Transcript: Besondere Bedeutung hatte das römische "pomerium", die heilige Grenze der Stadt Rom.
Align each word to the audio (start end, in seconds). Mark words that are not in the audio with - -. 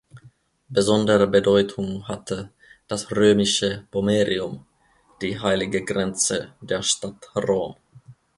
Besondere 0.67 1.27
Bedeutung 1.27 2.07
hatte 2.07 2.49
das 2.87 3.11
römische 3.11 3.85
"pomerium", 3.91 4.65
die 5.21 5.39
heilige 5.39 5.85
Grenze 5.85 6.55
der 6.59 6.81
Stadt 6.81 7.29
Rom. 7.35 7.75